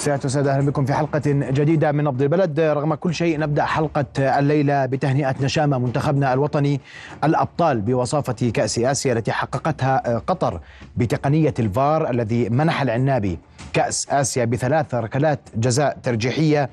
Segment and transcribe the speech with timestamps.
[0.00, 2.60] سيادة السادة أهلا بكم في حلقة جديدة من نبض البلد.
[2.60, 6.80] رغم كل شيء نبدأ حلقة الليلة بتهنئة نشامة منتخبنا الوطني
[7.24, 10.60] الأبطال بوصافة كأس آسيا التي حققتها قطر
[10.96, 13.38] بتقنية الفار الذي منح العنابي
[13.72, 16.70] كأس آسيا بثلاث ركلات جزاء ترجيحية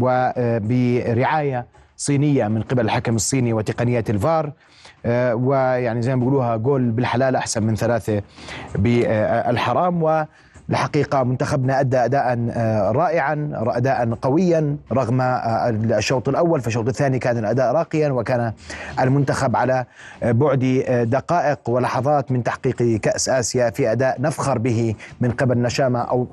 [0.00, 1.66] وبرعاية
[1.96, 4.52] صينية من قبل الحكم الصيني وتقنية الفار.
[5.32, 8.22] ويعني زي ما بيقولوها جول بالحلال أحسن من ثلاثة
[8.74, 10.02] بالحرام.
[10.02, 10.24] و
[10.72, 17.18] الحقيقة منتخبنا أدى أداء آه، رائعا أداء قويا رغم آه، الشوط الأول في الشوط الثاني
[17.18, 18.52] كان الأداء راقيا وكان
[19.00, 19.84] المنتخب على
[20.22, 26.00] بعد آه، دقائق ولحظات من تحقيق كأس آسيا في أداء نفخر به من قبل نشامة
[26.00, 26.26] أو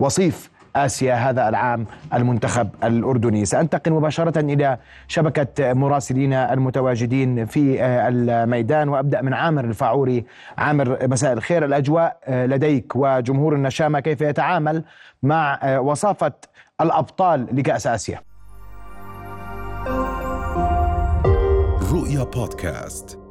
[0.00, 3.44] ووصيف آسيا هذا العام المنتخب الأردني.
[3.44, 10.24] سأنتقل مباشرة إلى شبكة مراسلين المتواجدين في آه، الميدان وأبدأ من عامر الفاعوري.
[10.58, 11.64] عامر مساء الخير.
[11.64, 14.84] الأجواء آه، لديك وجمهور النشامة كيف يتعامل
[15.22, 16.32] مع آه، وصافة
[16.80, 18.20] الأبطال لكأس آسيا؟
[21.92, 23.21] رؤيا بودكاست.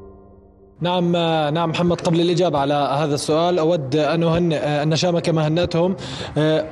[0.82, 1.12] نعم
[1.54, 5.96] نعم محمد قبل الإجابة على هذا السؤال أود أن أهنئ النشامة كما هنأتهم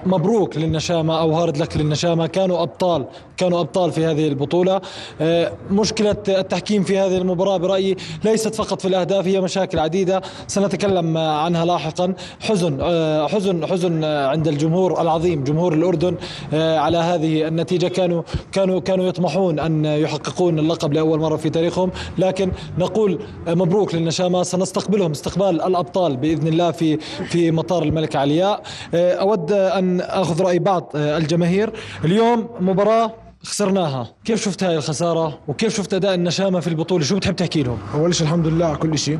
[0.05, 2.27] مبروك للنشامة أو هارد لك للنشامة.
[2.27, 3.05] كانوا أبطال
[3.39, 4.81] كانوا أبطال في هذه البطولة.
[5.21, 10.21] آه، مشكلة التحكيم في هذه المباراة برأيي ليست فقط في الأهداف هي مشاكل عديدة.
[10.47, 12.13] سنتكلم عنها لاحقا.
[12.39, 16.15] حزن آه، حزن حزن عند الجمهور العظيم جمهور الأردن
[16.53, 17.87] على هذه النتيجة.
[17.87, 21.91] كانوا كانوا كانوا يطمحون أن يحققون اللقب لأول مرة في تاريخهم.
[22.17, 24.43] لكن نقول مبروك للنشامة.
[24.43, 26.97] سنستقبلهم استقبال الأبطال بإذن الله في
[27.29, 28.61] في مطار الملك علياء.
[28.93, 31.73] آه، أود أن أخذ رأي بعض آه، الجماهير.
[32.05, 34.07] اليوم مباراة خسرناها.
[34.25, 38.15] كيف شفت هاي الخسارة؟ وكيف شفت أداء النشامة في البطولة؟ شو بتحب تحكي لهم؟ أول
[38.15, 39.19] شيء الحمد لله على كل شيء.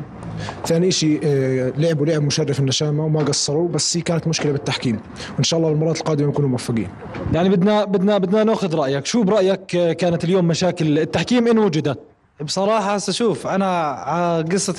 [0.66, 5.00] ثاني شيء آه، لعبوا لعب مشرف النشامة وما قصروا بس هي كانت مشكلة بالتحكيم.
[5.34, 6.88] وإن شاء الله المرات القادمة يكونوا موفقين.
[7.32, 9.06] يعني بدنا بدنا بدنا ناخذ رأيك.
[9.06, 11.98] شو برأيك كانت اليوم مشاكل التحكيم إن وجدت؟
[12.44, 14.74] بصراحة هسه شوف أنا قصة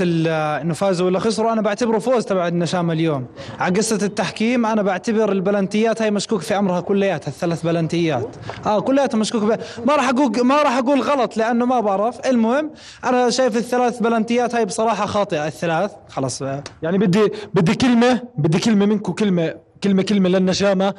[0.61, 3.25] إنه فازوا ولا خسروا أنا بعتبره فوز تبع النشامة اليوم.
[3.59, 8.35] على قصة التحكيم أنا بعتبر البلنتيات هاي مشكوك في أمرها كلياتها الثلاث بلنتيات.
[8.65, 12.19] آه كلياتها مشكوك بها ما راح أقول ما راح أقول غلط لأنه ما بعرف.
[12.27, 12.71] المهم
[13.03, 15.91] أنا شايف الثلاث بلنتيات هاي بصراحة خاطئة الثلاث.
[16.09, 16.41] خلاص
[16.81, 20.93] يعني بدي بدي كلمة بدي كلمة منكم كلمة كلمة كلمة للنشامة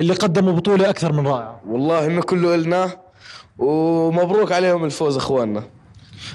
[0.00, 1.60] اللي قدموا بطولة أكثر من رائعة.
[1.68, 2.90] والله ما كله إلنا
[3.58, 5.62] ومبروك عليهم الفوز إخواننا.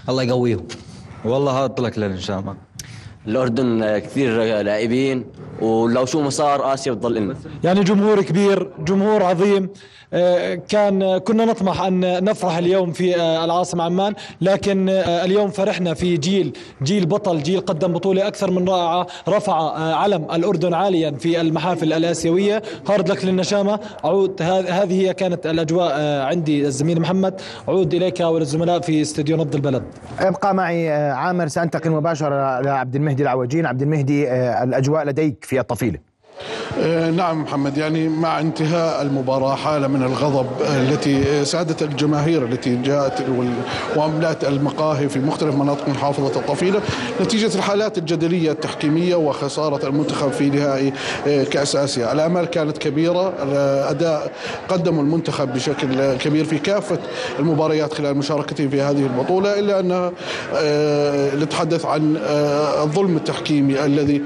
[0.09, 0.67] الله يقويهم.
[1.25, 1.66] والله
[2.11, 2.56] إن شاء الله.
[3.28, 5.25] الأردن كثير لاعبين
[5.62, 9.69] ولو شو ما صار آسيا بتضل لنا يعني جمهور كبير جمهور عظيم.
[10.13, 15.94] آه، كان كنا نطمح أن نفرح اليوم في آه، العاصمة عمان لكن آه، اليوم فرحنا
[15.94, 21.42] في جيل جيل بطل جيل قدم بطولة أكثر من رائعة رفع علم الأردن عاليا في
[21.42, 22.62] المحافل الآسيوية.
[22.90, 23.80] هارد لك للنشامة.
[24.06, 27.42] اعود هذه هي كانت الأجواء عندي الزميل محمد.
[27.69, 29.84] اعود إليك وللزملاء في استديو نبض البلد.
[30.19, 33.15] ابقى معي عامر سأنتقل مباشرة لعبد المهدي.
[33.22, 33.66] العوجين.
[33.66, 34.31] عبد المهدي
[34.64, 35.98] الأجواء لديك في الطفيلة.
[35.98, 36.15] آه،
[37.16, 43.23] نعم محمد يعني مع انتهاء المباراة حالة من الغضب التي سادت الجماهير التي جاءت
[43.96, 46.81] وأملأت المقاهي في مختلف مناطق محافظة الطفيلة
[47.22, 50.94] نتيجة الحالات الجدلية التحكيمية وخسارة المنتخب في نهائي
[51.28, 52.13] آه، كأس آسيا.
[52.13, 54.31] الآمال كانت كبيرة الأداء
[54.69, 57.00] قدموا المنتخب بشكل كبير في كافة
[57.40, 60.12] المباريات خلال مشاركته في هذه البطولة إلا أنها
[60.56, 62.18] آه، نتحدث عن
[62.84, 64.22] الظلم التحكيمي الذي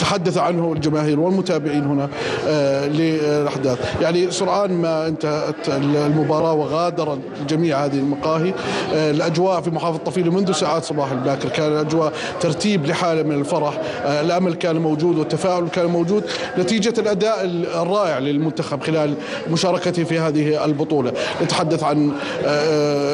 [0.00, 1.20] تحدث عنه الجماهير.
[1.36, 2.08] والمتابعين المتابعين هنا
[2.48, 3.78] آه، للأحداث.
[4.02, 8.54] يعني سرعان ما انتهت المباراة وغادر جميع هذه المقاهي.
[8.94, 13.80] آه، الأجواء في محافظة طفيله منذ ساعات صباح الباكر كان الأجواء ترتيب لحالة من الفرح.
[14.04, 16.24] آه، الأمل كان موجود والتفاؤل كان موجود.
[16.58, 17.44] نتيجة الأداء
[17.82, 19.14] الرائع للمنتخب خلال
[19.50, 21.12] مشاركته في هذه البطولة.
[21.42, 22.12] نتحدث عن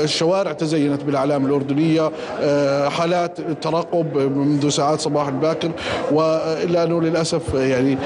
[0.05, 2.11] الشوارع تزينت بالأعلام الأردنية.
[2.89, 5.71] حالات ترقب منذ ساعات صباح الباكر.
[6.13, 7.99] والا انه للأسف يعني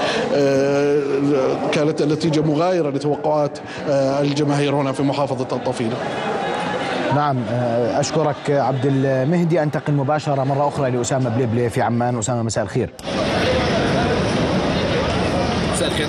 [1.72, 3.58] كانت النتيجة مغايرة لتوقعات
[3.90, 5.96] آه، الجماهير هنا في محافظة الطفيلة.
[7.14, 12.18] نعم آه، أشكرك عبد المهدي أنتقل مباشرة مرة أخرى لأسامة بليبلي في عمان.
[12.18, 12.90] أسامة مساء الخير.
[15.74, 16.06] مساء الخير.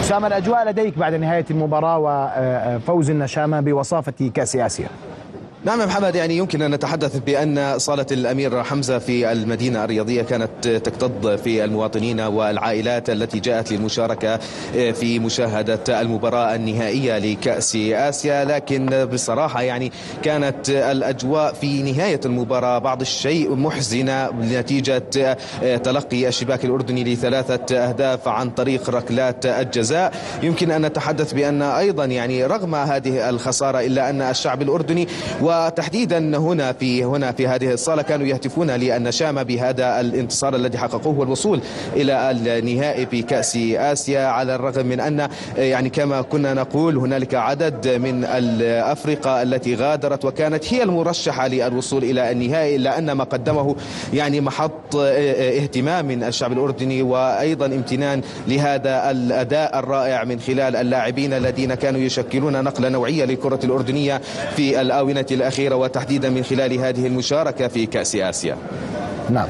[0.00, 4.88] أسامة الأجواء لديك بعد نهاية المباراة وفوز النشامة بوصافة كأس آسيا.
[5.66, 11.26] نعم محمد يعني يمكن أن نتحدث بأن صالة الأمير حمزة في المدينة الرياضية كانت تكتظ
[11.28, 14.36] في المواطنين والعائلات التي جاءت للمشاركة
[14.72, 18.44] في مشاهدة المباراة النهائية لكأس آسيا.
[18.44, 19.92] لكن بصراحة يعني
[20.22, 25.02] كانت الأجواء في نهاية المباراة بعض الشيء محزنة نتيجة
[25.82, 30.12] تلقي الشباك الأردني لثلاثة أهداف عن طريق ركلات الجزاء.
[30.42, 35.08] يمكن أن نتحدث بأن أيضا يعني رغم هذه الخسارة إلا أن الشعب الأردني
[35.64, 41.60] وتحديدا هنا في هنا في هذه الصالة كانوا يهتفون للنشامة بهذا الانتصار الذي حققوه والوصول
[41.96, 47.88] إلى النهائي في كأس آسيا على الرغم من أن يعني كما كنا نقول هنالك عدد
[47.88, 53.76] من الأفرقة التي غادرت وكانت هي المرشحة للوصول إلى النهائي إلا أن ما قدمه
[54.14, 61.74] يعني محط اهتمام من الشعب الأردني وأيضا امتنان لهذا الأداء الرائع من خلال اللاعبين الذين
[61.74, 64.20] كانوا يشكلون نقلة نوعية للكرة الأردنية
[64.56, 68.56] في الآونة الأخيرة وتحديدا من خلال هذه المشاركة في كأس آسيا.
[69.30, 69.46] نعم.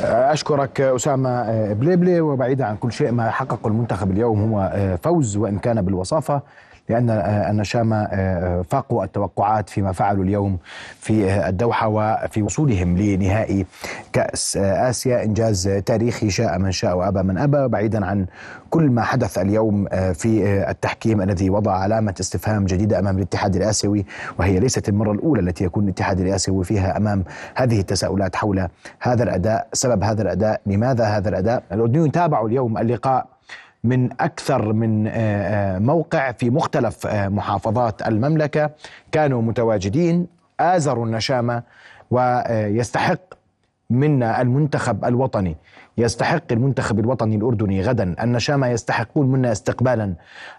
[0.00, 4.72] أشكرك أسامة بليبلي وبعيدا عن كل شيء ما حققه المنتخب اليوم هو
[5.02, 6.42] فوز وإن كان بالوصافة
[6.88, 7.10] لأن
[7.50, 8.04] النشامة
[8.62, 10.58] فاقوا التوقعات فيما فعلوا اليوم
[11.00, 13.66] في الدوحة وفي وصولهم لنهائي
[14.12, 15.24] كأس آسيا.
[15.24, 17.68] إنجاز تاريخي شاء من شاء وأبى من أبى.
[17.68, 18.26] بعيدا عن
[18.70, 24.06] كل ما حدث اليوم في التحكيم الذي وضع علامة استفهام جديدة أمام الاتحاد الآسيوي
[24.38, 27.24] وهي ليست المرة الأولى التي يكون الاتحاد الآسيوي فيها أمام
[27.54, 28.68] هذه التساؤلات حول
[29.00, 29.68] هذا الأداء.
[29.72, 33.26] سبب هذا الأداء لماذا هذا الأداء؟ الأردنيون تابعوا اليوم اللقاء
[33.88, 34.90] من أكثر من
[35.86, 38.70] موقع في مختلف محافظات المملكة.
[39.12, 40.26] كانوا متواجدين
[40.60, 41.62] آزروا النشامة
[42.10, 43.20] ويستحق
[43.90, 45.56] منا المنتخب الوطني.
[45.98, 50.14] يستحق المنتخب الوطني الأردني غدا النشامة يستحقون منا استقبالا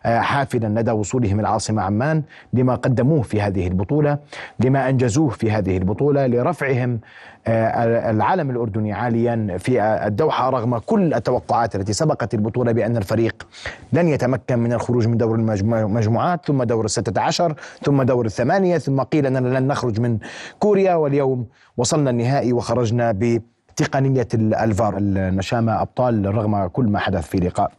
[0.06, 4.18] حافلا لدى وصولهم العاصمة عمان لما قدموه في هذه البطولة
[4.60, 7.00] لما أنجزوه في هذه البطولة لرفعهم
[7.48, 13.48] العلم الأردني عاليا في الدوحة رغم كل التوقعات التي سبقت البطولة بأن الفريق
[13.94, 17.54] لن يتمكن من الخروج من دور المجموعات ثم دور الستة عشر
[17.84, 20.18] ثم دور الثمانية ثم قيل أننا لن نخرج من
[20.60, 21.46] كوريا واليوم
[21.78, 23.42] وصلنا النهائي وخرجنا ب
[23.80, 27.72] تقنية الفار النشامة أبطال رغم كل ما حدث في لقاء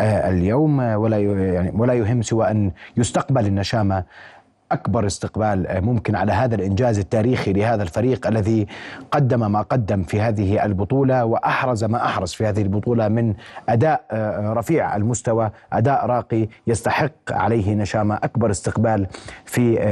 [0.00, 0.78] اليوم.
[0.78, 4.04] ولا يعني ولا يهم سوى أن يستقبل النشامة
[4.72, 8.66] أكبر استقبال ممكن على هذا الإنجاز التاريخي لهذا الفريق الذي
[9.10, 13.34] قدم ما قدم في هذه البطولة وأحرز ما أحرز في هذه البطولة من
[13.68, 14.04] أداء
[14.42, 19.06] رفيع المستوى، أداء راقي يستحق عليه نشامه أكبر استقبال
[19.44, 19.82] في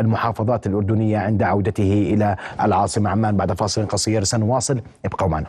[0.00, 5.46] المحافظات الأردنية عند عودته إلى العاصمة عمان بعد فاصل قصير سنواصل ابقوا معنا.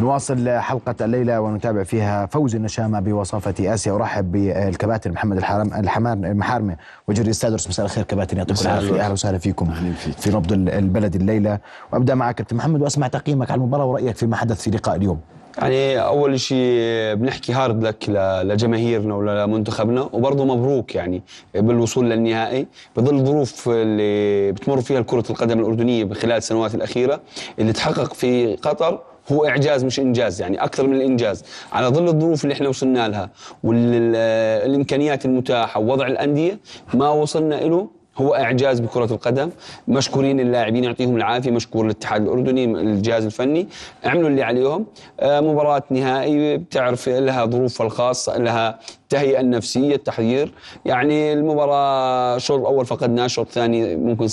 [0.00, 3.92] نواصل حلقة الليلة ونتابع فيها فوز النشامة بوصافة آسيا.
[3.92, 6.76] أرحب بالكباتن محمد الحرم الحمار المحارمة
[7.08, 8.36] وجري الأستاذ مساء الخير كباتن.
[8.36, 9.00] يعطيكم العافية.
[9.00, 11.58] أهلا وسهلا فيكم في نبض البلد الليلة.
[11.92, 15.20] وأبدأ معك كابتن محمد وأسمع تقييمك على المباراة ورأيك فيما حدث في لقاء اليوم.
[15.58, 18.08] يعني أول شيء بنحكي هارد لك
[18.42, 21.22] لجماهيرنا ولمنتخبنا وبرضه مبروك يعني
[21.54, 22.66] بالوصول للنهائي.
[22.96, 27.20] بظل الظروف اللي بتمر فيها كره القدم الأردنية بخلال السنوات الأخيرة
[27.58, 29.00] اللي تحقق في قطر
[29.32, 31.44] هو إعجاز مش إنجاز يعني أكثر من الإنجاز.
[31.72, 33.30] على ظل الظروف اللي إحنا وصلنا لها
[33.62, 36.58] والامكانيات المتاحة ووضع الأندية
[36.94, 37.88] ما وصلنا له
[38.18, 39.50] هو إعجاز بكرة القدم.
[39.88, 43.68] مشكورين اللاعبين يعطيهم العافية مشكور الاتحاد الأردني الجهاز الفني.
[44.04, 44.86] عملوا اللي عليهم.
[45.22, 50.52] مباراة نهائي بتعرف لها ظروفها الخاصة لها التهيئه النفسيه التحضير.
[50.84, 54.28] يعني المباراة شوط أول فقدناه الشوط الثاني ممكن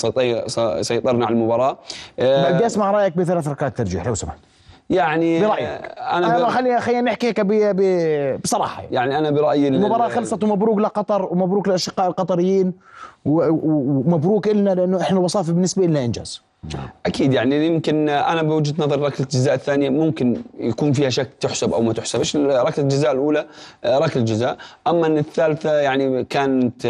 [0.81, 1.77] سيطرنا على المباراة.
[2.19, 4.37] بدي اسمع رأيك بثلاث ركلات ترجيح لو سمحت.
[4.89, 5.81] يعني برأيك.
[5.97, 6.47] أنا ب...
[6.47, 7.41] خلينا خلينا نحكي هيك.
[8.43, 9.17] بصراحة يعني.
[9.17, 12.73] أنا برأيي المباراة خلصت ومبروك لقطر ومبروك للأشقاء القطريين
[13.25, 16.41] ومبروك لنا لأنه إحنا الوصافه بالنسبة لنا إنجاز.
[17.05, 21.81] أكيد يعني يمكن أنا بوجهة نظر ركلة الجزاء الثانية ممكن يكون فيها شك تحسب أو
[21.81, 23.45] ما تحسبش ركلة الجزاء الأولى؟
[23.85, 26.81] ركلة جزاء أما إن الثالثة يعني كانت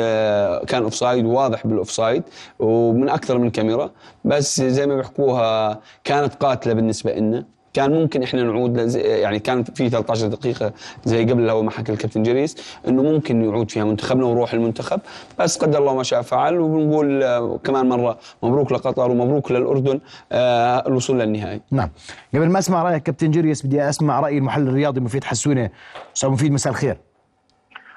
[0.68, 2.24] كان أوفسايد واضح بالأوفسايد
[2.60, 3.90] ومن أكثر من كاميرا.
[4.26, 9.90] بس زي ما بيحكوها كانت قاتلة بالنسبة لنا كان ممكن إحنا نعود يعني كان في
[9.90, 10.72] 13 دقيقة
[11.04, 15.00] زي قبل لو ما حكى الكابتن جريس إنه ممكن يعود فيها منتخبنا وروح المنتخب
[15.40, 17.24] بس قدر الله ما شاء فعل وبنقول
[17.64, 20.00] كمان مرة مبروك لقطر ومبروك للأردن
[20.32, 21.62] آه الوصول للنهائي.
[21.72, 21.90] نعم.
[22.36, 25.70] قبل ما أسمع رأيك كابتن جريس بدي أسمع رأي المحلل الرياضي مفيد حسونه
[26.16, 26.98] أستاذ مفيد مساء الخير.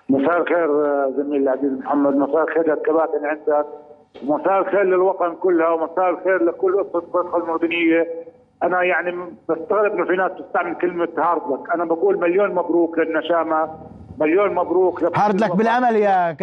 [0.08, 0.68] مساء الخير
[1.16, 2.16] زميلي العزيز محمد.
[2.16, 3.66] مساء الخير للكباتن عندك
[4.22, 8.06] مساء الخير للوطن كلها ومساء الخير لكل أسرة القدم الاردنيه
[8.62, 9.12] أنا يعني
[9.48, 13.68] بستغرب إنه في ناس تستعمل كلمة hard luck أنا بقول مليون مبروك للنشامى
[14.20, 16.36] مليون مبروك hard luck بالأمل يا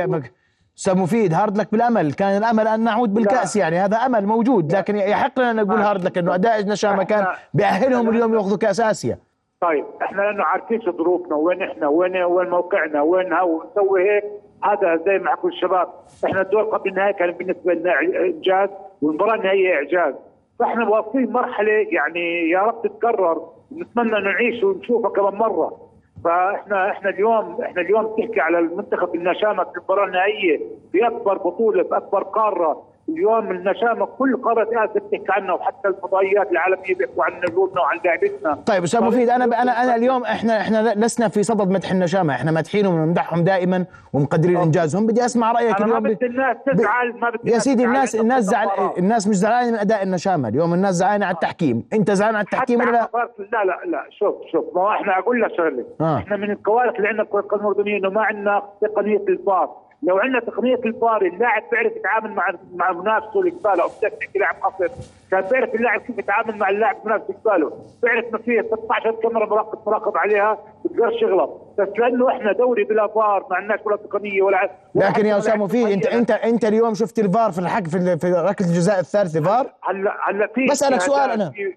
[0.77, 1.33] أستاذ مفيد.
[1.33, 2.13] hard luck بالأمل.
[2.13, 3.77] كان الأمل أن نعود بالكأس يعني.
[3.77, 8.33] هذا أمل موجود لكن يحق لنا نقول hard luck إنه أداء النشامى كان بيأهلهم اليوم
[8.33, 9.17] ياخذوا كأس آسيا.
[9.61, 14.23] طيب إحنا لأنه عارفين شو ظروفنا وين إحنا وين وين موقعنا وين هو نسوي هيك.
[14.63, 15.87] هذا زي ما حكوا الشباب.
[16.25, 18.69] إحنا الدور قبل النهائي كان بالنسبة لنا انجاز
[19.01, 20.13] والمباراة النهائية إعجاز.
[20.59, 25.77] فاحنا واصلين مرحلة يعني يا رب تتكرر نتمنى انه نعيش ونشوفها كمان مرة.
[26.23, 30.59] فاحنا إحنا اليوم إحنا اليوم بنحكي على المنتخب النشامه في المباراه النهائيه
[30.91, 32.83] في أكبر بطولة في أكبر قارة.
[33.09, 38.53] اليوم النشامه كل قارة اسيا بتحكي عنها وحتى الفضائيات العالمية بيحكوا عن نجومنا وعن لاعبتنا
[38.53, 42.33] طيب أستاذ مفيد أنا أنا أنا اليوم إحنا إحنا لسنا في صدد مدح النشامة.
[42.33, 45.07] إحنا مادحينهم وممدحهم دائما ومقدرين إنجازهم.
[45.07, 48.15] بدي أسمع رأيك ما اليوم بدي الناس تزعل ما بدي يا سيدي الناس.
[48.15, 51.87] الناس زعل الناس مش زعلانه من أداء النشامة اليوم؟ الناس زعلانة على التحكيم.
[51.93, 53.09] أنت زعلان على التحكيم ولا لا؟
[53.39, 54.05] لا لا لا.
[54.09, 55.85] شوف شوف ما إحنا أقول لك شغلة.
[56.01, 56.17] آه.
[56.17, 60.17] إحنا من الكوارث اللي عندنا في كرة القدم الأردنية إنه ما عندنا تقنيه الفار لو
[60.17, 64.55] عندنا تقنية الفار اللاعب بيعرف يتعامل مع مع منافسه اللي قباله أو بدك تحكي لاعب
[64.55, 64.87] قصر
[65.31, 67.71] كان بيعرف اللاعب كيف يتعامل مع اللاعب المنافس اللي قباله
[68.03, 73.45] بيعرف فيه 16 كاميرا مراقب مراقب عليها بتقدرش يغلط بس لأنه إحنا دوري بلا فار
[73.49, 77.51] ما عندناش ولا تقنية ولا لكن يا أسامة مفيد انت انت أنت اليوم شفت الفار
[77.51, 81.51] في الحق في في ركلة الجزاء الثالثة فار؟ هلا هلا في بسألك في سؤال.
[81.51, 81.75] في-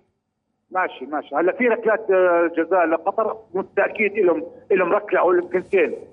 [0.70, 1.34] ماشي ماشي.
[1.34, 3.36] هلا في ركلات آه، جزاء لقطر.
[3.54, 5.62] بالتأكيد لهم لهم ركلة أو يمكن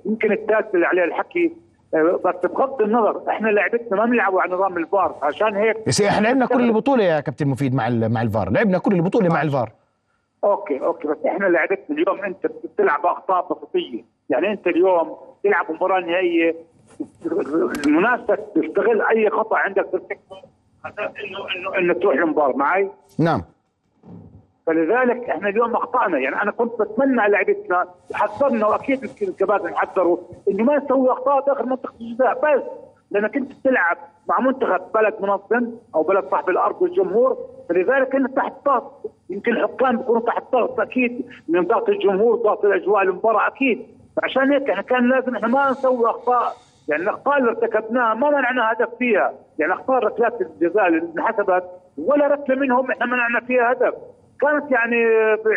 [0.05, 1.53] يمكن الثالثه اللي عليها الحكي
[1.94, 6.27] بس بغض النظر إحنا لعبتنا ما بنلعبوا على نظام الفار عشان هيك يا سيدي إحنا
[6.27, 8.50] لعبنا كل البطولة يا كابتن مفيد مع مع الفار.
[8.50, 9.72] لعبنا كل البطولة مع الفار.
[10.43, 16.00] okay okay بس إحنا لعبتنا اليوم أنت بتلعب أخطاء بسيطة يعني أنت اليوم تلعب مباراة
[16.00, 16.56] نهائية
[17.88, 20.38] المنافسة تستغل أي خطأ عندك ترتكبه
[20.86, 22.89] انه انه إنه تروح المباراة معي
[23.20, 23.42] نعم.
[24.67, 30.17] فلذلك إحنا اليوم اخطانا يعني أنا كنت بتمنى على لعبتنا حذرنا واكيد الكباتن حذروا
[30.50, 32.63] انه ما نسوي اخطاء داخل منطقة الجزاء بس
[33.12, 33.98] لأنك أنت بتلعب
[34.29, 37.38] مع منتخب بلد منظم أو بلد صاحب الأرض والجمهور
[37.69, 39.12] فلذلك أنت تحت ضغط.
[39.29, 43.88] يمكن الحكام بيكونوا تحت ضغط أكيد من ضغط الجمهور ضغط الأجواء المباراة أكيد.
[44.22, 46.53] فعشان هيك إحنا كان لازم إحنا ما نسوي أخطاء.
[46.88, 49.34] يعني الأخطاء اللي ارتكبناها ما منعنا هدف فيها.
[49.60, 51.63] يعني أخطاء ركلات الجزاء اللي انحسبت
[51.98, 53.93] ولا ركلة منهم إحنا منعنا فيها هدف.
[54.42, 55.06] كانت يعني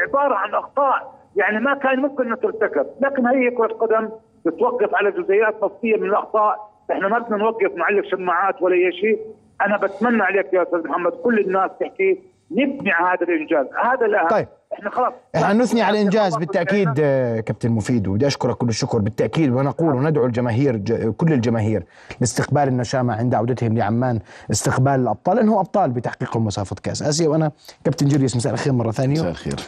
[0.07, 2.87] عبارة عن أخطاء يعني ما كان ممكن انها ترتكب.
[3.01, 4.09] لكن هي كرة قدم
[4.45, 6.71] تتوقف على جزئيات نصيه من الأخطاء.
[6.93, 9.19] إحنا ما بدنا نوقف معلق شماعات ولا أي شيء.
[9.61, 12.21] أنا بتمنى عليك يا أستاذ محمد كل الناس تحكي
[12.51, 13.67] نبني على هذا الإنجاز.
[13.85, 14.29] هذا الأهم.
[14.29, 14.47] طيب.
[14.73, 15.13] إحنا خلاص.
[15.37, 16.95] إحنا نثني على الانجاز بالتأكيد
[17.41, 20.77] كابتن مفيد وبدي اشكرك كل الشكر بالتأكيد ونقول وندعو الجماهير
[21.17, 21.85] كل الجماهير
[22.21, 24.21] لاستقبال النشامة عند عودتهم لعمان
[24.51, 27.53] استقبال الأبطال لانهم أبطال بتحقيقهم مسافه كأس آسيا وأنا
[27.85, 29.15] كابتن جريس مساء الخير مرة ثانية.
[29.21, 29.61] مساء الخير.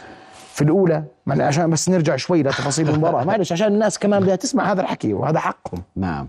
[0.53, 3.23] في الأولى معلش عشان بس نرجع شوي لتفاصيل المباراة.
[3.23, 5.83] معلش عشان الناس كمان بدها تسمع هذا الحكي وهذا حقهم.
[5.95, 6.27] نعم.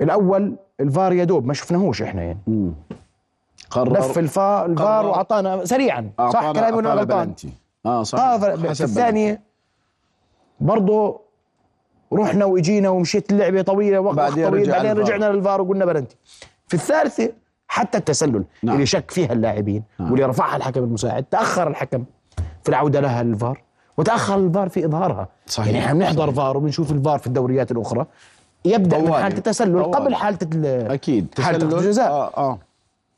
[0.00, 2.72] الأول الفار يا دوب ما شفناهوش إحنا يعني.
[3.70, 7.34] قرر لف الفا الفار وأعطانا سريعا صح كلامي ولا غلطان؟
[7.86, 9.40] آه صح آه الثانية
[10.60, 11.20] برضه
[12.12, 14.92] رحنا واجينا ومشيت اللعبه طويلة وقت بعدين طويل رجع بعدين.
[14.98, 16.16] رجعنا للفار وقلنا بلنتي
[16.68, 17.32] في الثالثة
[17.68, 18.74] حتى التسلل نعم.
[18.74, 20.10] اللي شك فيها اللاعبين نعم.
[20.10, 22.04] واللي رفعها الحكم المساعد تأخر الحكم
[22.62, 23.62] في العودة لها للفار
[23.96, 25.66] وتأخر الفار في إظهارها صحيح.
[25.74, 28.06] يعني إحنا بنحضر فار وبنشوف الفار في الدوريات الأخرى
[28.64, 29.22] يبدأ من طوالي.
[29.22, 29.96] حالة التسلل طوالي.
[29.96, 31.78] قبل حالة ال- أكيد حالة.
[31.78, 32.58] الجزاء آه آه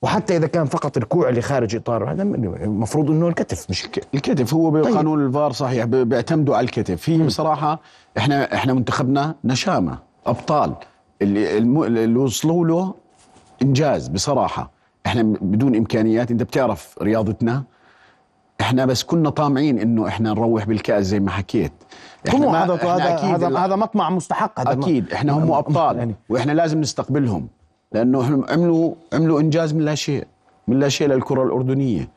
[0.03, 3.71] وحتى إذا كان فقط الكوع اللي خارج إطار هذا المفروض إنه الكتف.
[3.71, 7.11] مش الكتف هو بقانون الفار صحيح بيعتمدوا على الكتف.
[7.11, 7.81] هي بصراحة
[8.19, 10.75] إحنا إحنا منتخبنا نشامة أبطال.
[11.23, 12.95] اللي اللي وصلوا له
[13.63, 14.71] إنجاز بصراحة.
[15.07, 17.65] إحنا بدون إمكانيات أنت بتعرف رياضتنا.
[18.61, 21.73] إحنا بس كنا طامعين إنه إحنا نروح بالكأس زي ما حكيت.
[22.33, 24.61] طموح ما- هذا إحنا هذا هذا مطمع مستحق.
[24.61, 25.13] هذا أكيد.
[25.13, 25.97] إحنا هم أبطال.
[25.97, 27.49] يعني وإحنا لازم نستقبلهم.
[27.93, 30.27] لأنه عملوا عملوا إنجاز من لا شيء
[30.69, 32.09] من لا شيء للكرة الأردنية.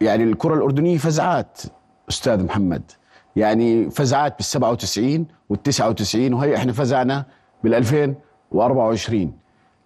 [0.00, 1.60] يعني الكرة الأردنية فزعات
[2.10, 2.82] أستاذ محمد.
[3.36, 7.24] يعني فزعات بال 97 وال 99 وهي إحنا فزعنا
[7.64, 9.32] بال 2024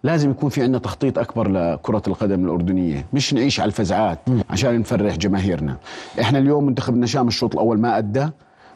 [0.03, 3.05] لازم يكون في عندنا تخطيط أكبر لكرة القدم الأردنية.
[3.13, 5.77] مش نعيش على الفزعات عشان نفرح جماهيرنا.
[6.21, 8.29] إحنا اليوم منتخب النشام الشوط الأول ما أدى.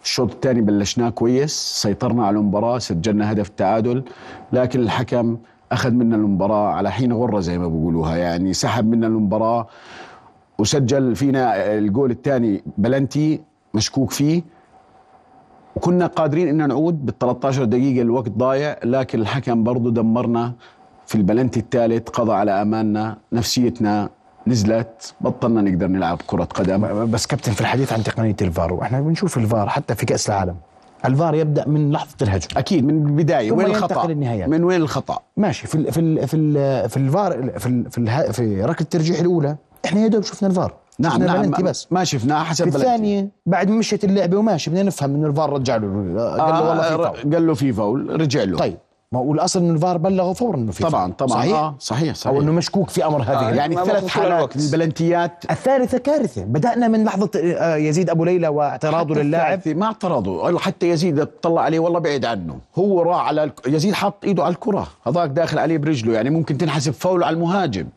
[0.03, 1.51] الشوط الثاني بلشناه كويس
[1.81, 4.03] سيطرنا على المباراة سجلنا هدف التعادل
[4.53, 5.37] لكن الحكم
[5.71, 8.17] أخذ منا المباراة على حين غرة زي ما بيقولوها.
[8.17, 9.67] يعني سحب منا المباراة
[10.59, 13.41] وسجل فينا الجول الثاني بلنتي
[13.73, 14.43] مشكوك فيه.
[15.75, 20.53] وكنا قادرين إن نعود بال 13 دقيقة الوقت ضايع لكن الحكم برضه دمرنا
[21.05, 24.09] في البلنتي الثالث قضى على أماننا نفسيتنا
[24.47, 27.11] نزلت بطلنا نقدر نلعب كرة قدم.
[27.11, 30.55] بس كابتن في الحديث عن تقنية الفار وإحنا بنشوف الفار حتى في كأس العالم.
[31.05, 32.47] الفار يبدأ من لحظة الهجم.
[32.57, 33.51] أكيد من البداية.
[33.51, 34.49] وين الخطأ؟ للنهايات.
[34.49, 35.67] من وين الخطأ؟ ماشي.
[35.67, 39.55] في ال في ال في ال في الفار في ال في, في ركلة الترجيح الأولى
[39.85, 40.73] إحنا يا دوب شفنا الفار.
[40.99, 41.41] نعم شفنا نعم.
[41.41, 41.87] بلنتي بس.
[41.91, 42.75] ما شفناه حسب في.
[42.75, 46.81] الثانية بعد ما مشيت اللعبة وماشي بدنا نفهم إنه الفار رجع له قال له والله
[46.81, 47.33] في آه فاول.
[47.33, 48.57] قال له في فاول رجع له.
[48.57, 48.77] طيب.
[49.13, 51.11] ما هو الأصل انه الفار بلغه فورا انه في طبعا.
[51.11, 51.29] طبعا.
[51.29, 52.35] صحيح؟ آه صحيح صحيح.
[52.35, 53.49] أو إنه مشكوك في أمر هذه.
[53.49, 53.51] آه.
[53.51, 54.55] يعني ثلاث حالات.
[54.55, 55.43] البلنتيات.
[55.51, 56.43] الثالثة كارثة.
[56.43, 59.59] بدأنا من لحظة آه، يزيد أبو ليلى واعتراضه للاعب.
[59.67, 60.59] ما اعترضوا.
[60.59, 62.59] حتى يزيد طلع عليه والله بعيد عنه.
[62.75, 63.67] هو راح على الك...
[63.67, 64.87] يزيد حط إيده على الكرة.
[65.07, 66.13] هذاك داخل عليه برجله.
[66.13, 67.87] يعني ممكن تنحسب فاول على المهاجم.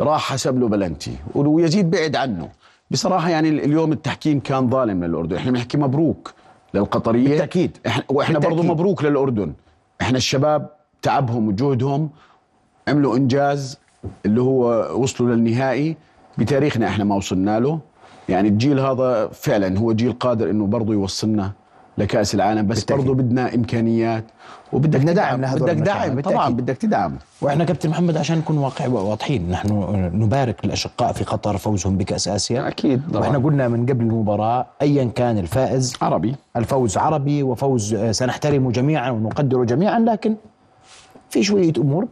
[0.00, 1.16] راح حسب له بلنتي.
[1.34, 2.48] ويزيد بعد عنه.
[2.90, 5.36] بصراحة يعني اليوم التحكيم كان ظالم للأردن.
[5.36, 6.32] إحنا بنحكي مبروك
[6.74, 7.28] للقطرية.
[7.28, 7.78] بالتأكيد.
[7.86, 8.62] إحنا وإحنا برضه.
[8.62, 9.52] مبروك للأردن.
[10.04, 10.70] إحنا الشباب
[11.02, 12.10] تعبهم وجهدهم
[12.88, 13.78] عملوا إنجاز
[14.26, 15.96] اللي هو وصلوا للنهائي
[16.38, 17.80] بتاريخنا إحنا ما وصلنا له.
[18.28, 21.52] يعني الجيل هذا فعلا هو جيل قادر إنه برضه يوصلنا
[21.98, 23.04] لكأس العالم بس بالتأكيد.
[23.04, 24.24] برضه بدنا إمكانيات
[24.72, 26.20] وبدك بدنا دعم بدك دعم.
[26.20, 27.16] طبعا بدك تدعم.
[27.40, 29.68] وإحنا كابتن محمد عشان نكون واقع واضحين نحن
[30.14, 32.68] نبارك الأشقاء في قطر فوزهم بكأس آسيا.
[32.68, 33.20] أكيد طبعا.
[33.20, 36.34] وإحنا قلنا من قبل المباراة ايا كان الفائز عربي.
[36.56, 40.34] الفوز عربي وفوز آه، سنحترمه جميعا ونقدره جميعا لكن
[41.30, 42.06] في شوية أمور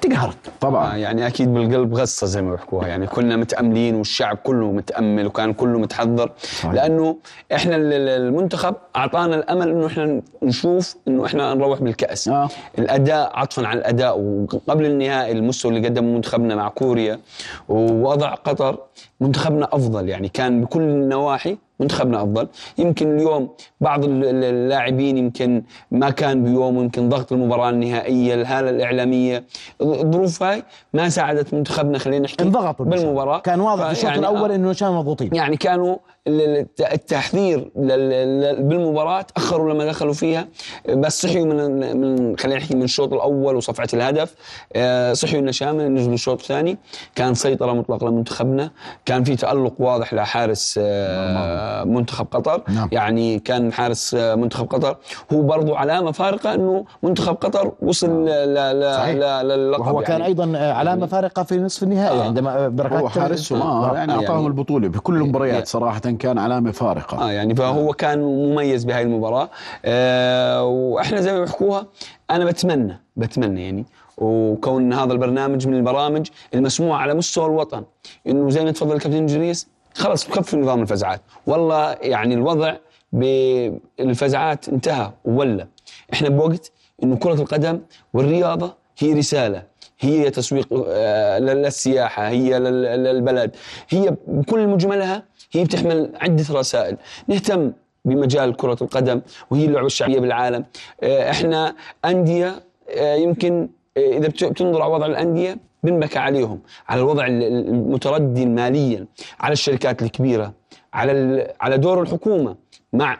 [0.00, 2.88] تقهرك آه، طبعا يعني أكيد بالقلب غصة زي ما بيحكوها.
[2.88, 6.32] يعني كنا متأملين والشعب كله متأمل وكان كله متحضر.
[6.42, 6.72] صحيح.
[6.72, 7.16] لأنه
[7.54, 12.28] إحنا ال- ال- المنتخب أعطانا الأمل إنه إحنا نشوف إنه إحنا نروح بالكأس.
[12.28, 12.48] آه.
[12.78, 14.18] الأداء عطفا على الأداء.
[14.20, 17.20] وقبل النهائي المستوى اللي قدمه منتخبنا مع كوريا
[17.68, 18.78] ووضع قطر
[19.20, 20.08] منتخبنا أفضل.
[20.08, 23.48] يعني كان بكل النواحي منتخبنا أفضل يمكن اليوم
[23.80, 29.44] بعض ال- ال- اللاعبين يمكن ما كان بيوم يمكن ضغط المباراة النهائية الهالة الإعلامية
[29.82, 30.62] الظروف هاي
[30.94, 32.86] ما ساعدت منتخبنا خلينا نحكي انضغطوا.
[32.86, 34.54] بالمباراة كان واضح في الشوط يعني الأول آه.
[34.54, 35.96] إنه كانوا مضغوطين يعني كانوا
[36.26, 40.48] ال- ال- الت- التحضير لل- لل- بالمباراة تأخروا لما دخلوا فيها.
[40.88, 44.34] بس صحيوا من من خلينا نحكي من الشوط الأول وصفعة الهدف.
[44.76, 46.78] آه، صحيوا النشامة نزلوا الشوط الثاني.
[47.14, 48.70] كان سيطرة مطلقة لمنتخبنا.
[49.04, 52.62] كان في تألق واضح لحارس آه، منتخب قطر.
[52.68, 52.88] نعم.
[52.92, 54.96] يعني كان حارس آه، منتخب قطر.
[55.32, 58.10] هو برضو علامة فارقة أنه منتخب قطر وصل.
[58.28, 60.26] ل- للقب وهو كان يعني.
[60.26, 62.24] أيضا آه، علامة فارقة في نصف النهائي آه.
[62.24, 64.12] عندما بركات هو حارسهم آه يعني.
[64.12, 66.00] أعطاهم يعني- البطولة بكل المباريات يعني- صراحة.
[66.20, 67.28] كان علامة فارقة.
[67.28, 69.50] آه يعني فهو كان مميز بهاي المباراة.
[69.84, 71.86] آه وإحنا زي ما بيحكوها
[72.30, 73.84] أنا بتمنى بتمنى يعني
[74.18, 77.84] وكون هذا البرنامج من البرامج المسموعه على مستوى الوطن
[78.26, 81.20] إنه زي ما تفضل الكابتن جريس خلص بخف نظام الفزعات.
[81.46, 82.74] والله يعني الوضع
[83.12, 85.66] بالفزعات انتهى ولا.
[86.12, 87.80] إحنا بوقت إنه كرة القدم
[88.14, 89.62] والرياضة هي رسالة
[90.00, 93.56] هي تسويق آه، للسياحة هي لل- للبلد
[93.88, 96.96] هي بكل مجملها هي بتحمل عدة رسائل.
[97.28, 97.72] نهتم
[98.04, 100.64] بمجال كرة القدم وهي اللعبة الشعبية بالعالم.
[101.02, 102.62] آه، إحنا أندية
[102.96, 106.60] آه، يمكن آه، بت- بتنظر على وضع الأندية بنبكى عليهم.
[106.88, 109.06] على الوضع ال- ال- المتردي ماليا
[109.40, 110.52] على الشركات الكبيرة
[110.94, 112.56] على على دور الحكومة
[112.92, 113.18] مع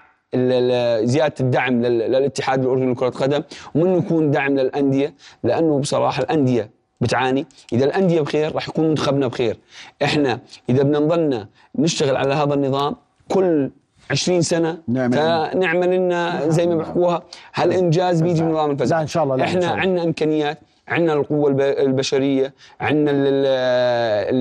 [1.04, 3.42] زيادة الدعم لل- للاتحاد الأردني لكرة القدم.
[3.74, 5.14] ومنه يكون دعم للأندية؟
[5.44, 7.46] لأنه بصراحة الأندية بتعاني.
[7.72, 9.56] إذا الأندية بخير راح يكون منتخبنا بخير.
[10.04, 12.96] إحنا إذا بدنا نضلنا نشتغل على هذا النظام
[13.28, 13.70] كل
[14.10, 15.12] 20 سنة نعمل-
[15.52, 17.22] فنعمل لنا زي ما بيحكوها
[17.54, 18.96] هالإنجاز بيجي من نظام الفزع.
[18.96, 19.66] لا، إن شاء الله، إحنا.
[19.66, 20.58] عندنا إمكانيات
[20.88, 23.12] عندنا القوة الب- البشرية عندنا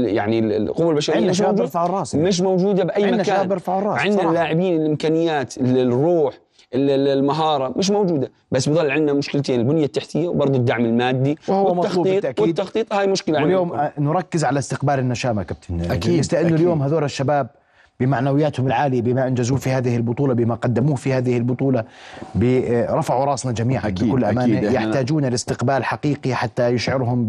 [0.10, 2.16] يعني القوة البشرية عندنا مش شباب موجودة- بيرفعوا الرأس.
[2.16, 3.36] مش موجودة بأي عندنا مكان.
[3.36, 4.30] شباب بيرفعوا الرأس، عندنا بصراحة.
[4.30, 6.34] اللاعبين الإمكانيات ال- الروح
[6.74, 11.70] ال- ال- المهارة مش موجودة بس بضل عندنا مشكلتين البنية التحتية وبرضه الدعم المادي وهو
[11.76, 12.46] والتخطيط بالتأكيد.
[12.48, 13.86] والتخطيط هاي مشكلة واليوم عندنا.
[13.98, 16.56] آه، نركز على استقبال النشامة كابتن جريس، لأنه.
[16.56, 17.48] اليوم هذول الشباب
[18.00, 21.84] بمعنوياتهم العالية بما انجزوه في هذه البطولة بما قدموه في هذه البطولة
[22.36, 24.58] ب- آه، رفعوا راسنا جميعا أكيد، بكل أمانة.
[24.58, 24.72] أكيد.
[24.72, 27.28] يحتاجون لاستقبال حقيقي حتى يشعرهم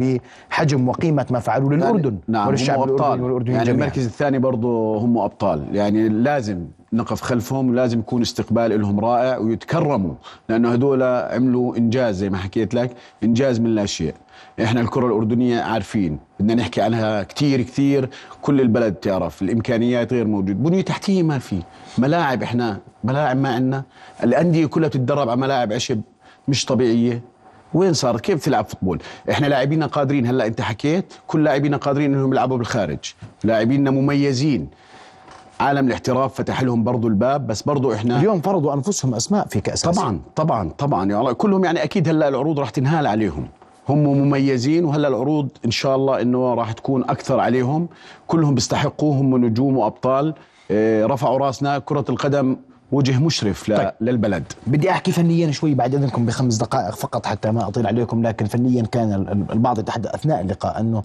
[0.51, 3.23] بحجم وقيمة ما فعلوه للأردن نعم وللشعب هم الأردني أبطال.
[3.23, 3.85] والاردنيين يعني جميعا.
[3.85, 5.65] المركز الثاني برضه هم أبطال.
[5.77, 10.15] يعني لازم نقف خلفهم ولازم يكون استقبال لهم رائع ويتكرموا
[10.49, 12.91] لأنه هذول عملوا إنجاز زي ما حكيت لك
[13.25, 14.15] إنجاز من لا شيء.
[14.63, 18.09] إحنا الكرة الأردنية عارفين بدنا نحكي عنها كثير كثير
[18.43, 21.63] كل البلد تعرف الإمكانيات غير موجود بنية تحتية ما في
[21.99, 23.83] ملاعب إحنا ملاعب ما عندنا
[24.25, 26.01] الأندية كلها بتتدرب على ملاعب عشب
[26.49, 27.23] مش طبيعية
[27.75, 32.33] وين صارت كيف تلعب فوتبول؟ إحنا لاعبينا قادرين هلأ أنت حكيت كل لاعبينا قادرين إنهم
[32.33, 32.99] يلعبوا بالخارج
[33.45, 34.69] لاعبينا مميزين
[35.61, 39.83] عالم الاحتراف فتح لهم برضو الباب بس برضو إحنا اليوم فرضوا أنفسهم أسماء في كأس.
[39.83, 43.49] طبعا طبعا طبعا يا الله كلهم يعني أكيد هلأ العروض راح تنهال عليهم.
[43.91, 47.89] هم مميزين وهلا العروض إن شاء الله إنه راح تكون أكثر عليهم.
[48.27, 50.35] كلهم بيستحقوا هم نجوم وأبطال.
[50.71, 52.57] آه، رفعوا راسنا كرة القدم
[52.93, 53.91] وجه مشرف ل- طيب.
[54.01, 54.45] للبلد.
[54.67, 58.83] بدي أحكي فنيا شوي بعد إذنكم بخمس دقائق فقط حتى ما أطيل عليكم لكن فنيا
[58.83, 61.03] كان ال- ال- البعض يتحدث أثناء اللقاء أنه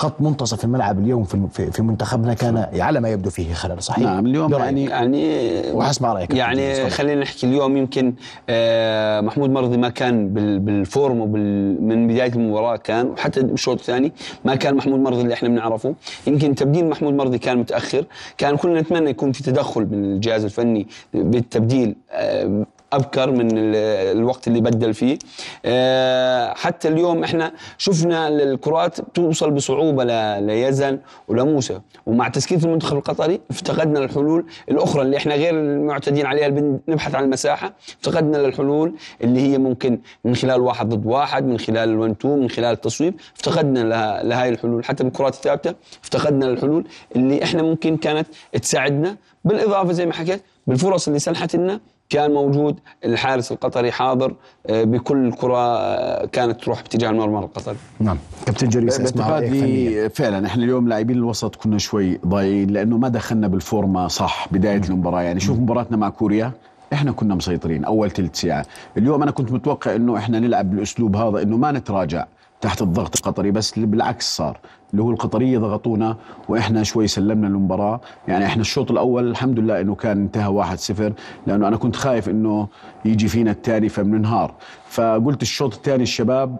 [0.00, 4.26] خط منتصف الملعب اليوم في في- منتخبنا كان على ما يبدو فيه خلل صحيح؟ نعم
[4.26, 4.64] اليوم برأيك.
[4.64, 8.14] يعني يعني وحسب رأيك يعني خلينا نحكي اليوم يمكن
[8.48, 13.78] آه، محمود مرضي ما كان بال- بال form وبال من بداية المباراة كان وحتى بالشوط
[13.78, 14.12] الثاني
[14.44, 15.94] ما كان محمود مرضي اللي إحنا بنعرفه
[16.26, 18.04] يمكن تبديل محمود مرضي كان متأخر
[18.38, 23.76] كان كلنا نتمنى يكون في تدخل من الجهاز الفني بالتبديل آه، أبكر من ال-
[24.18, 25.18] الوقت اللي بدل فيه.
[25.64, 30.04] آه، حتى اليوم إحنا شفنا الكرات توصل بصعوبة
[30.38, 30.98] ليزن
[31.28, 37.24] ولموسى ومع تسكير المنتخب القطري افتقدنا الحلول الأخرى اللي إحنا غير المعتادين عليها بنبحث عن
[37.24, 37.72] المساحة.
[38.00, 42.36] افتقدنا الحلول اللي هي ممكن من خلال واحد ضد واحد من خلال ال one two
[42.36, 43.14] من خلال التصويب.
[43.36, 44.84] افتقدنا لها لهاي الحلول.
[44.84, 45.74] حتى بالكرات الثابتة
[46.04, 46.84] افتقدنا الحلول
[47.16, 48.26] اللي إحنا ممكن كانت
[48.62, 49.16] تساعدنا.
[49.44, 54.34] بالإضافة زي ما حكيت بالفرص اللي سنحت لنا كان موجود الحارس القطري حاضر
[54.66, 57.76] آه، بكل كرة آه، كانت تروح باتجاه المرمى القطري.
[58.00, 58.18] نعم.
[58.46, 63.48] كابتن جريس اسمع باعتقادي فعلا إحنا اليوم لاعبين الوسط كنا شوي ضايعين لأنه ما دخلنا
[63.48, 65.22] بالفورمة صح بداية المباراة.
[65.22, 66.52] يعني شوف مباراتنا مع كوريا
[66.92, 68.66] إحنا كنا مسيطرين أول ثلث ساعة.
[68.96, 72.26] اليوم أنا كنت متوقع إنه إحنا نلعب بالأسلوب هذا إنه ما نتراجع.
[72.60, 74.58] تحت الضغط القطري بس بالعكس صار.
[74.92, 76.16] اللي هو القطرية ضغطونا
[76.48, 78.00] وإحنا شوي سلمنا المباراة.
[78.28, 81.12] يعني إحنا الشوط الأول الحمد لله إنه كان انتهى 1-0
[81.46, 82.68] لأنه أنا كنت خايف إنه
[83.04, 84.54] يجي فينا الثاني فبننهار
[84.88, 86.56] فقلت الشوط الثاني الشباب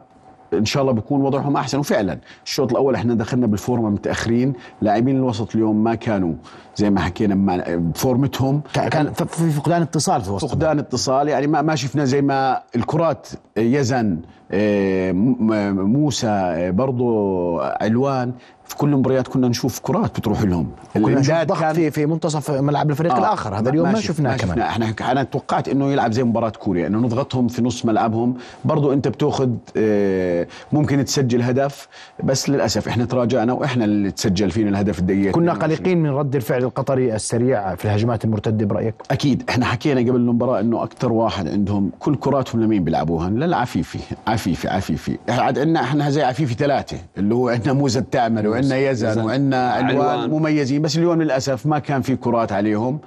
[0.52, 1.78] إن شاء الله بيكون وضعهم أحسن.
[1.78, 4.52] وفعلا الشوط الأول إحنا دخلنا بالفورمة متأخرين.
[4.82, 6.34] لاعبين الوسط اليوم ما كانوا
[6.76, 8.60] زي ما حكينا بفورمتهم.
[8.74, 10.46] كان في فقدان اتصال في وسط.
[10.48, 14.18] فقدان اتصال يعني ما ما شفنا زي ما الكرات يزن
[14.52, 18.32] آه، م- م- موسى آه، برضو علوان
[18.70, 20.70] في كل المباريات كنا نشوف كرات بتروح لهم.
[20.94, 21.64] كنا نشوف ضغط.
[21.74, 23.58] في في منتصف ملعب الفريق آه، الآخر.
[23.58, 24.52] هذا اليوم ما, شفناه كمان.
[24.56, 24.68] شفنا.
[24.68, 28.34] إحنا أنا توقعت إنه يلعب زي مباراة كوريا إنه نضغطهم في نص ملعبهم.
[28.64, 31.88] برضو أنت بتأخذ آه، ممكن تسجل هدف
[32.24, 35.78] بس للأسف إحنا تراجعنا وإحنا اللي تسجل فينا الهدف الدقيقة كنا 22.
[35.78, 39.42] قلقين من رد الفعل القطري السريع في الهجمات المرتدة برأيك؟ أكيد.
[39.48, 45.18] إحنا حكينا قبل المباراة إنه أكثر واحد عندهم كل كراتهم لمين بيلعبوها؟ للعفيفي عفيفي عفيفي
[45.28, 49.08] عاد عندنا إحنا زي عفيفي ثلاثة اللي هو عندنا موسى التعمل وعندنا يزن.
[49.08, 49.24] يزن.
[49.24, 50.30] وعندنا علوان.
[50.30, 50.82] مميزين.
[50.82, 52.98] بس اليوم للأسف ما كان في كرات عليهم.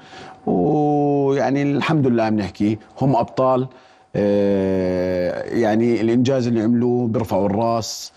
[0.46, 3.68] ويعني الحمد لله بنحكي هم أبطال.
[4.16, 8.12] آه، يعني الإنجاز اللي عملوه بيرفعوا الرأس.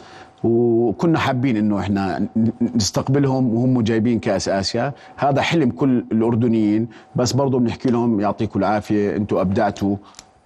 [0.45, 2.27] وكنا حابين إنه إحنا
[2.75, 4.93] نستقبلهم وهم جايبين كأس آسيا.
[5.17, 6.89] هذا حلم كل الأردنيين.
[7.17, 9.17] بس برضه بنحكي لهم يعطيكم العافية.
[9.17, 9.97] أنتم أبدعتوا.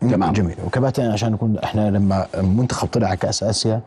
[0.01, 0.33] تمام.
[0.33, 0.55] جميل.
[0.67, 3.81] وكباتن عشان نكون إحنا لما منتخب طلع على كأس آسيا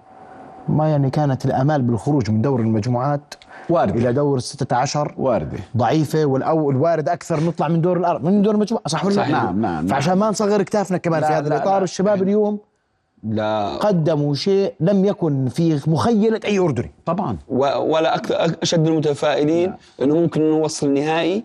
[0.69, 3.34] ما يعني كانت الأمال بالخروج من دور المجموعات
[3.69, 8.56] واردة إلى دور 16 واردة ضعيفة والأول الوارد أكثر نطلع من دور الأرض من دور
[8.56, 9.32] المجموعة صح ولا لا؟ صحيح.
[9.32, 9.88] نعم، نعم، نعم.
[9.88, 11.80] فعشان ما نصغر كتافنا كمان في هذا لا، الإطار لا.
[11.80, 12.60] والشباب اليوم
[13.30, 13.76] لا.
[13.76, 16.92] قدموا شيء لم يكن في مخيلة أي أردني.
[17.06, 17.38] طبعا.
[17.50, 21.44] ولا أكثر أشد المتفائلين إنه ممكن نوصل نهائي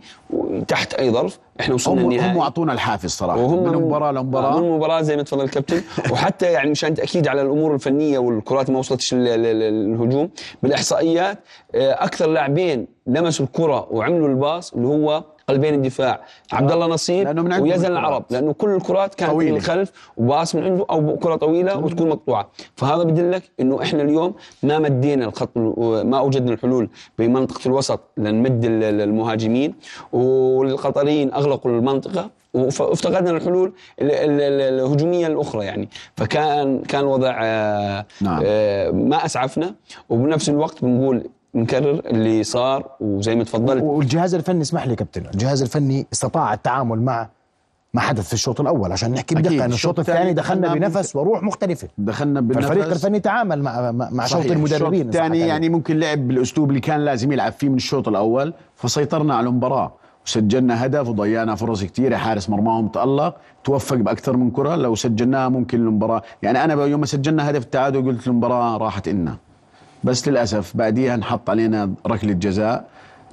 [0.69, 1.39] تحت أي ظرف.
[1.61, 2.33] إحنا وصلنا هم النهائي.
[2.33, 3.39] هم أعطونا الحافز صراحة.
[3.39, 4.61] وهم من مباراه لمباراة.
[4.61, 5.83] من مباراه زي ما تفضل الكابتن.
[6.13, 10.31] وحتى يعني مشان تأكيد على الأمور الفنية والكرات ما وصلتش الهجوم
[10.63, 11.39] بالإحصائيات
[11.75, 16.21] آه، أكثر لاعبين لمسوا الكرة وعملوا الباص اللي هو قلبين الدفاع.
[16.53, 17.93] عبد الله عندهم ويزن.
[17.93, 19.51] العرب لأنه كل الكرات كانت طويلة.
[19.51, 22.49] من الخلف وباص من عنده أو كرة طويلة وتكون مقطوعة.
[22.77, 25.57] فهذا بدلك إنه إحنا اليوم ما مدينا الخط
[26.05, 29.75] ما أوجدنا الحلول بمنطقة الوسط لنمد ال- ال- المهاجمين.
[30.13, 35.89] والقطريين أغلقوا المنطقة وافتقدنا الحلول ال- ال- ال- الهجومية الأخرى يعني.
[36.17, 38.43] فكان كان الوضع آه، نعم.
[38.47, 39.75] آه، ما أسعفنا.
[40.09, 41.23] وبنفس الوقت بنقول
[41.55, 43.83] نكرر اللي صار وزي ما تفضلت.
[43.83, 47.29] والجهاز الفني اسمح لي كابتن الجهاز الفني استطاع التعامل مع
[47.95, 49.35] ما حدث في الشوط الأول عشان نحكي.
[49.35, 51.89] بدقة إن الشوط الثاني دخلنا بنفس وروح مختلفة.
[51.99, 54.45] دخلنا بالنفس فالفريق الفني تعامل مع مع, شوط.
[54.45, 58.55] المدربين الشوط الثاني يعني ممكن لعب بالأسلوب اللي كان لازم يلعب فيه من الشوط الأول
[58.75, 59.93] فسيطرنا على المباراة.
[60.27, 62.17] وسجلنا هدف وضيعنا فرص كثيرة.
[62.17, 64.77] حارس مرماهم تألق توفق بأكثر من كرة.
[64.77, 69.37] لو سجلناها ممكن المباراه يعني أنا يوم ما سجلنا هدف التعادل قلت المباراة راحت إلنا.
[70.05, 72.85] بس للأسف بعديها انحط علينا ركلة جزاء.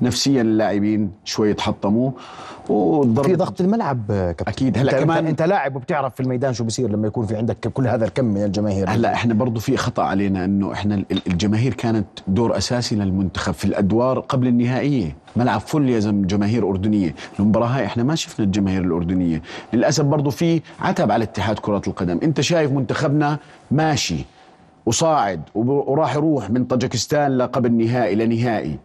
[0.02, 2.12] نفسيا اللاعبين شوي تحطموا.
[2.68, 4.44] في ضغط الملعب كابتن.
[4.48, 4.78] أكيد.
[4.78, 7.88] هلا انت كمان أنت, لاعب وبتعرف في الميدان شو بيصير لما يكون في عندك كل
[7.88, 8.90] هذا الكم من الجماهير.
[8.90, 13.66] هلا إحنا برضو في خطأ علينا إنه إحنا ال- الجماهير كانت دور أساسي للمنتخب في
[13.66, 15.16] الأدوار قبل النهائية.
[15.36, 17.16] ملعب فل يا زلمة جماهير أردنية.
[17.40, 19.42] المباراة هاي إحنا ما شفنا الجماهير الأردنية.
[19.74, 22.20] للأسف برضو في عتب على اتحاد كرة القدم.
[22.24, 23.38] أنت شايف منتخبنا
[23.72, 24.26] ماشي.
[24.86, 28.16] وصاعد وراح يروح من طاجكستان لقبل نهائي.
[28.16, 28.80] لنهائي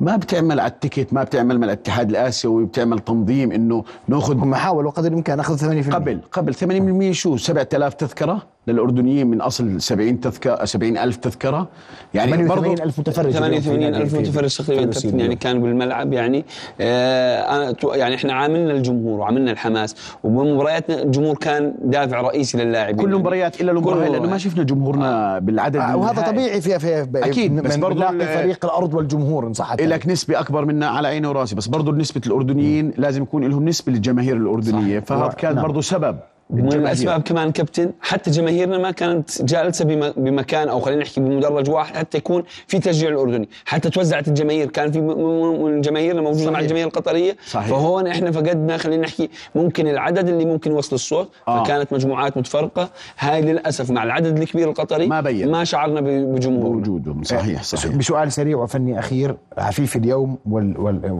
[0.00, 4.90] ما بتعمل على التيكت ما بتعمل مع الاتحاد الآسيوي بتعمل تنظيم إنه ناخذ هم حاولوا
[4.90, 10.64] قدر الإمكان اخذ 8% قبل قبل 80% شو؟ 7000 تذكرة؟ للأردنيين من أصل 70 تذكرة
[10.64, 11.68] 70 ألف تذكرة
[12.14, 15.36] يعني 88 برضو ألف متفرج اليوم في 88 نادي- ألف متفرج تقريبا يعني.
[15.36, 16.44] كانوا بالملعب يعني
[16.80, 22.96] آه أنا تو- يعني إحنا عاملنا الجمهور وعملنا الحماس وبمبارياتنا الجمهور كان دافع رئيسي للاعبين
[23.06, 26.32] كل مباريات إلا المباراة لأنه ما شفنا جمهورنا بالعدد آه، وهذا النهائي.
[26.32, 29.94] طبيعي في في أكيد، من بس ال- فريق الأرض والجمهور ان صح التعبير.
[29.94, 33.92] لك نسبة أكبر منا على عيني وراسي بس برضو نسبة الأردنيين لازم يكون لهم نسبة
[33.92, 35.06] للجماهير الأردنية صح.
[35.06, 35.62] فهذا كان نعم.
[35.64, 36.16] برضو سبب
[36.50, 36.80] من الجماهير.
[36.86, 41.96] الاسباب كمان كابتن حتى جماهيرنا ما كانت جالسة بم- بمكان أو خلينا نحكي بمدرج واحد
[41.96, 46.58] حتى يكون في تشجيع الأردني حتى توزعت الجماهير كان في من جماهيرنا موجودة مع صحيح.
[46.60, 47.66] الجماهير القطرية صحيح.
[47.68, 51.64] فهون إحنا فقدنا خلينا نحكي ممكن العدد اللي ممكن يوصل الصوت آه.
[51.64, 55.50] فكانت مجموعات متفرقة هاي للأسف مع العدد الكبير القطري ما بين.
[55.50, 60.80] ما شعرنا بجمهور بوجودهم صحيح صحيح بسؤال سريع وفني أخير عفيف اليوم وال...
[60.80, 61.18] وال...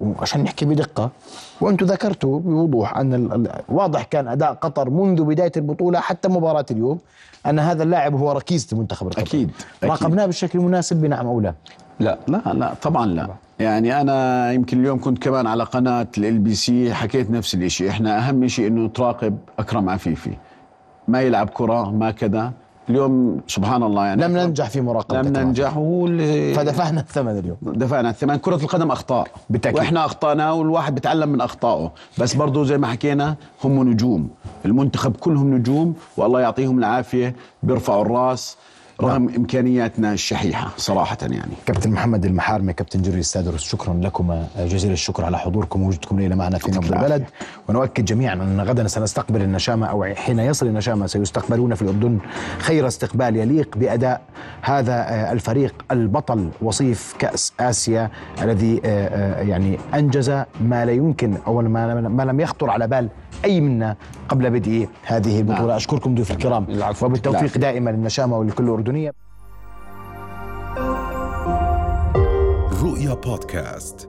[0.00, 1.10] وعشان نحكي بدقة
[1.60, 3.32] وأنتم ذكرتوا بوضوح أن ال...
[3.32, 6.98] ال- واضح كان أداء قطر منذ بداية البطولة حتى مباراة اليوم
[7.46, 9.50] أن هذا اللاعب هو ركيزه المنتخب القطري أكيد،
[9.82, 9.90] أكيد.
[9.90, 11.54] راقبناه بالشكل المناسب بنعم أو لا؟
[12.00, 13.28] لا لا لا طبعا لا.
[13.58, 18.18] يعني أنا يمكن اليوم كنت كمان على قناة ال بي سي حكيت نفس الشيء إحنا
[18.28, 20.30] أهم شيء إنه تراقب أكرم عفيف.
[21.08, 22.52] ما يلعب كرة ما كذا.
[22.90, 25.36] اليوم سبحان الله يعني لم ننجح في مراقبة لم.
[25.36, 25.70] ننجح
[26.56, 27.56] فدفعنا الثمن اليوم.
[27.62, 28.36] دفعنا الثمن.
[28.36, 29.28] كرة القدم أخطاء.
[29.50, 29.78] بالتأكيد.
[29.78, 31.92] وإحنا أخطأنا والواحد بيتعلم من أخطائه.
[32.18, 34.28] بس برضو زي ما حكينا هم نجوم.
[34.64, 37.34] المنتخب كلهم نجوم والله يعطيهم العافية.
[37.62, 38.56] بيرفعوا الرأس.
[39.00, 41.52] رغم إمكانياتنا الشحيحة صراحة يعني.
[41.66, 46.58] كابتن محمد المحارمي كابتن جوري السادرس شكرا لكم جزيل الشكر على حضوركم ووجودكم ليلة معنا
[46.58, 47.24] في نبض البلد.
[47.68, 52.18] ونؤكد جميعا أن غدا سنستقبل النشامة أو حين يصل النشامة سيستقبلون في الأردن
[52.58, 54.20] خير استقبال يليق بأداء
[54.62, 58.10] هذا آه، الفريق البطل وصيف كأس آسيا
[58.42, 60.30] الذي آه، آه، يعني أنجز
[60.60, 63.08] ما لا يمكن ما ما لم يخطر على بال
[63.44, 63.96] أي منا
[64.28, 65.76] قبل بدء هذه البطولة.
[65.76, 66.66] أشكركم ضيوف الكرام.
[67.02, 67.58] وبالتوفيق العفو.
[67.58, 69.12] دائما للنشامة ولكل أردنية.
[72.82, 74.08] رؤيا بودكاست.